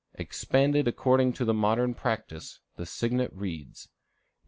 [0.01, 3.89] |++ Expanded according to the modern practice, the signet reads: C.